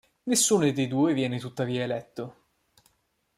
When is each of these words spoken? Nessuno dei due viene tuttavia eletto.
Nessuno 0.23 0.71
dei 0.71 0.87
due 0.87 1.13
viene 1.13 1.37
tuttavia 1.37 1.83
eletto. 1.83 2.45